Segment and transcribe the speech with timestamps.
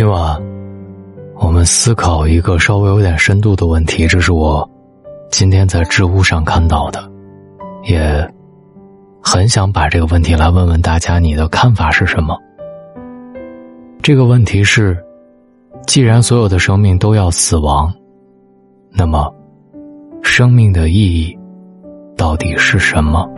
[0.00, 0.42] 今晚，
[1.34, 4.66] 我们思考一个稍微有点深度的问题，这是我
[5.30, 7.06] 今天在知乎上看到的，
[7.84, 8.26] 也
[9.22, 12.34] 很想把这个问题来问问大家，你的看法是什么？
[14.00, 14.96] 这个问题是：
[15.86, 17.92] 既然所有的生命都要死亡，
[18.90, 19.30] 那么
[20.22, 21.38] 生命的意义
[22.16, 23.28] 到底是什么？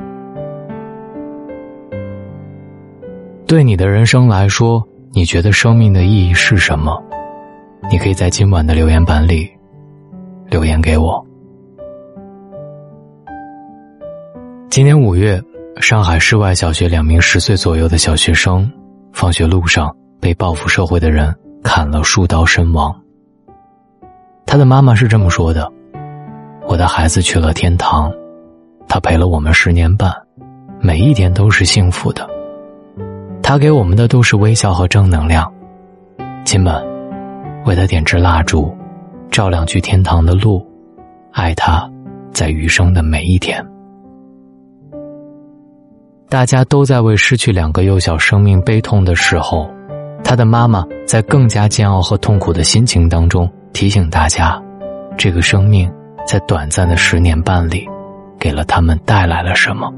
[3.49, 6.99] 对你的人生来说，你觉得生命的意义是什么？
[7.91, 9.51] 你可以在今晚的留言板里
[10.47, 11.23] 留言给我。
[14.71, 15.39] 今年五月，
[15.83, 18.71] 上海市外小学两名十岁左右的小学生，
[19.13, 22.99] 放学路上被报复社会的人砍了数刀身亡。
[24.47, 25.71] 他的妈妈是这么说的
[26.67, 28.11] ：“我的孩子去了天堂，
[28.89, 30.11] 他陪了我们十年半，
[30.81, 32.27] 每一天都是幸福的。”
[33.43, 35.53] 他给我们的都是微笑和正能量。
[36.45, 36.83] 亲们，
[37.67, 38.75] 为他点支蜡烛，
[39.31, 40.65] 照亮去天堂的路，
[41.33, 41.91] 爱他，
[42.33, 43.63] 在余生的每一天。
[46.29, 49.69] 大家都在为失去两个幼小生命悲痛的时候，
[50.25, 54.61] 他的妈妈在更加煎熬和痛苦的心情当中提醒大家：
[55.19, 55.93] 这个生命
[56.27, 57.87] 在短暂的十年半里，
[58.39, 59.93] 给了他们带来了什么？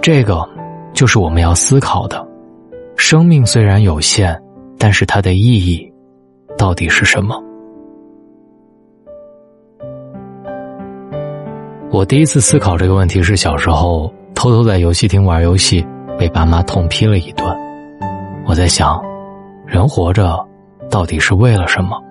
[0.00, 0.48] 这个。
[0.96, 2.26] 就是我们要思考的，
[2.96, 4.34] 生命虽然有限，
[4.78, 5.86] 但是它的意义
[6.56, 7.38] 到底是什么？
[11.90, 15.86] 我第一次思考这个问题是小时候偷偷在游戏厅玩游戏，
[16.18, 17.46] 被爸妈痛批了一顿。
[18.46, 18.98] 我在想，
[19.66, 20.42] 人活着
[20.90, 22.02] 到底是为了什么？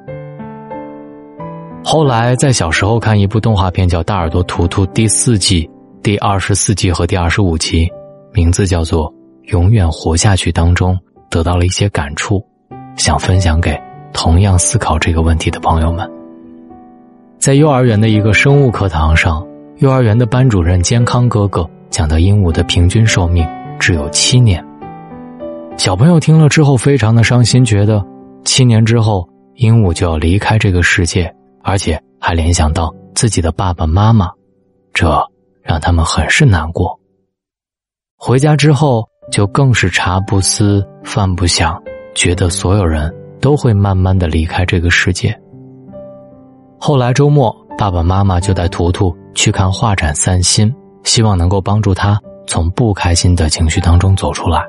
[1.84, 5.68] 后来在小时候看一部动画片叫《大耳朵图图》第四季
[6.04, 7.92] 第二十四集和第二十五集。
[8.36, 9.12] 名字叫做
[9.48, 12.46] “永远活下去”当中得到了一些感触，
[12.98, 16.08] 想分享给同样思考这个问题的朋友们。
[17.40, 19.48] 在幼儿园的一个生物课堂上，
[19.78, 23.48] 幼儿园的班主任健康哥哥讲到鹦鹉的平均寿命
[23.80, 24.62] 只有七年。
[25.78, 28.06] 小朋友听了之后非常的伤心，觉得
[28.44, 34.30] 七年之后鹦鹉就要离开这个世界，而且还联想到自己的爸爸妈妈，
[34.94, 35.08] 这
[35.64, 37.00] 让他们很是难过。
[38.18, 41.78] 回家之后，就更是茶不思饭不想，
[42.16, 45.38] 觉得所有人都会慢慢的离开这个世界。
[46.80, 54.64] 后来周末，爸爸妈妈就带图图去看画展散心，希望能够帮助他从不开心的情绪当中走出来。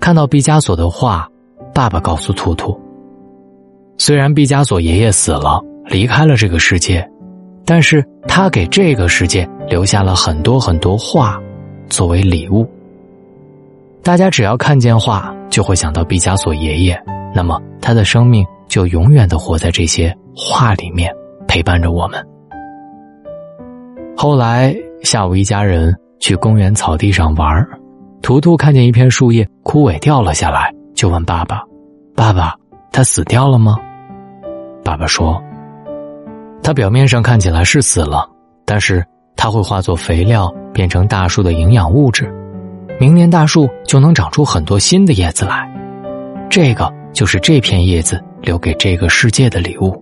[0.00, 1.28] 看到毕加索的画，
[1.74, 2.78] 爸爸告诉图图
[3.98, 7.06] ：“虽然毕加索爷爷死了，离开了这个世界，
[7.66, 11.38] 但是他给这个世界留下了很多很多画。”
[11.88, 12.66] 作为礼物，
[14.02, 17.00] 大家只要看见画，就会想到毕加索爷爷，
[17.34, 21.12] 那么他的生命就永远的活在这些画里面，
[21.46, 22.24] 陪伴着我们。
[24.16, 27.66] 后来下午，一家人去公园草地上玩，
[28.22, 31.62] 图图看见一片树叶枯萎掉了下来，就问爸爸
[32.14, 32.54] ：“爸爸，
[32.90, 33.76] 他死掉了吗？”
[34.84, 35.40] 爸爸说
[36.62, 38.28] ：“他表面上看起来是死了，
[38.64, 39.04] 但是
[39.38, 42.32] 它会化作肥料。”变成大树的营养物质，
[43.00, 45.68] 明年大树就能长出很多新的叶子来。
[46.48, 50.00] 这个就是这片叶子留给这个世界的礼物。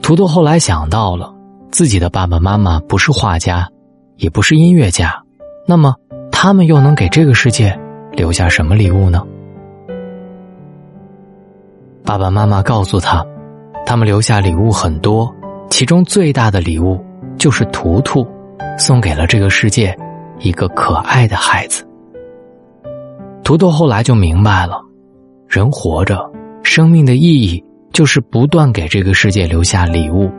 [0.00, 1.34] 图图后来想到了，
[1.72, 3.68] 自己的爸爸妈妈不是画家，
[4.14, 5.20] 也不是音乐家，
[5.66, 5.92] 那么
[6.30, 7.76] 他们又能给这个世界
[8.12, 9.26] 留下什么礼物呢？
[12.04, 13.26] 爸爸妈妈告诉他，
[13.84, 15.34] 他们留下礼物很多，
[15.68, 17.04] 其中最大的礼物
[17.40, 18.24] 就是图图。
[18.78, 19.94] 送给了这个世界
[20.38, 21.86] 一个可爱的孩子。
[23.44, 24.80] 图图后来就明白了，
[25.46, 26.18] 人活着，
[26.62, 27.62] 生命的意义
[27.92, 30.30] 就是不断给这个世界留下礼物，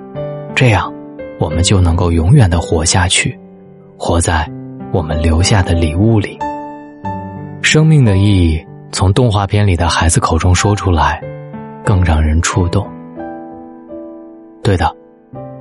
[0.55, 0.91] 这样
[1.39, 3.39] 我们就能够永远的活下去，
[3.95, 4.49] 活在
[4.91, 6.39] 我们留下的礼物里。
[7.61, 11.21] 生命的意义从动画片里的孩子口中说出来，
[11.85, 12.89] 更让人触动。
[14.63, 14.91] 对的，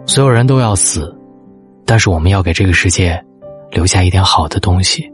[0.06, 1.14] 所有人都要死。
[1.90, 3.20] 但是我们要给这个世界
[3.72, 5.10] 留下一点好的东西，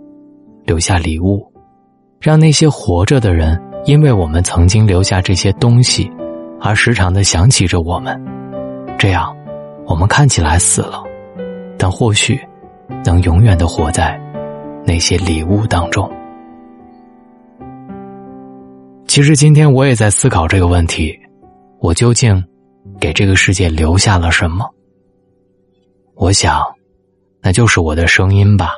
[0.67, 1.51] 留下礼物，
[2.21, 6.13] 让那些活着的人，因为我们曾经留下这些东西，
[6.61, 8.23] 而时常的想起着我们。
[8.99, 9.35] 这样，
[9.87, 11.03] 我们看起来死了，
[11.79, 12.39] 但或许
[13.03, 14.21] 能永远的活在
[14.85, 16.07] 那些礼物当中。
[19.07, 21.19] 其实今天我也在思考这个问题：
[21.81, 22.45] 我究竟
[23.01, 24.76] 给这个世界留下了什么？
[26.19, 26.65] 我想，
[27.43, 28.71] 那就是我的声音吧。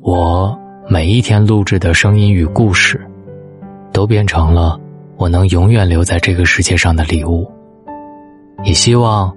[0.00, 0.56] 我
[0.88, 3.04] 每一天录制的声音与故事，
[3.92, 4.78] 都变成了
[5.16, 7.50] 我能永远留在这个世界上的礼物。
[8.62, 9.36] 也希望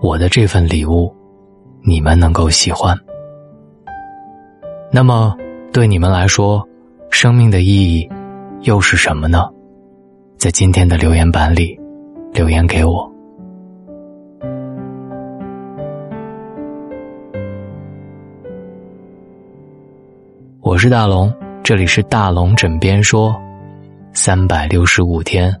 [0.00, 1.14] 我的这份礼物，
[1.82, 2.98] 你们能够喜欢。
[4.90, 5.36] 那么，
[5.70, 6.66] 对你们来说，
[7.10, 8.08] 生命的意义
[8.62, 9.50] 又是什么呢？
[10.38, 11.78] 在今天的留言板里
[12.32, 13.09] 留言给我。
[20.70, 21.34] 我是大龙，
[21.64, 23.34] 这里是大龙枕边说，
[24.12, 25.52] 三百六十五天，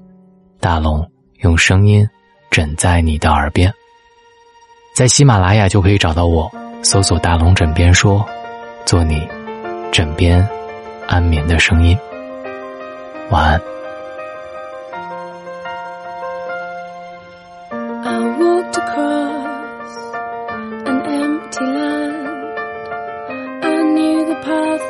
[0.60, 1.04] 大龙
[1.38, 2.08] 用声音
[2.48, 3.74] 枕在你的耳边，
[4.94, 6.48] 在喜马拉雅就可以找到我，
[6.84, 8.24] 搜索“大龙枕边说”，
[8.86, 9.28] 做你
[9.90, 10.48] 枕边
[11.08, 11.98] 安眠的声音。
[13.30, 13.60] 晚安。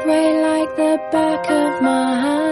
[0.02, 2.49] sway like the back of my hand.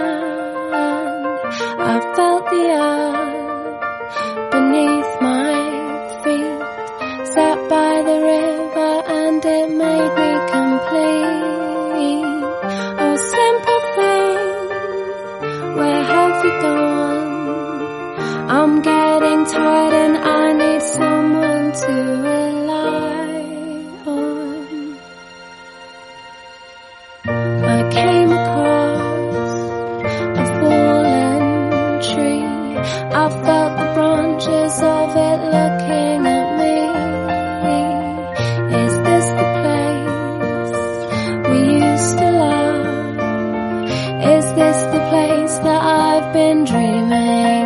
[46.19, 47.58] I've been dreaming.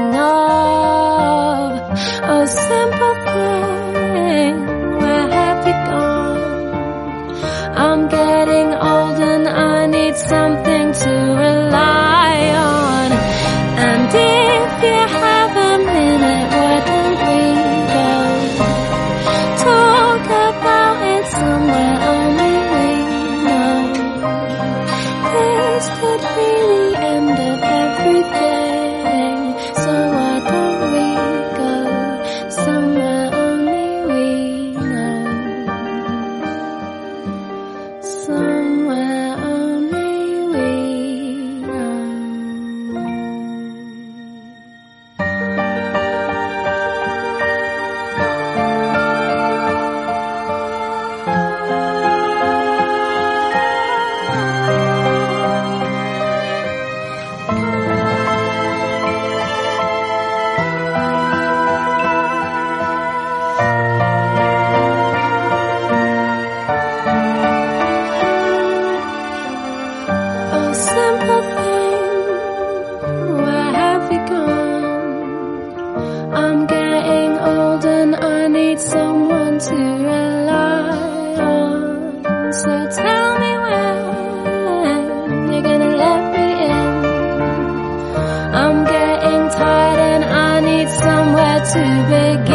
[91.72, 91.78] To
[92.10, 92.51] begin.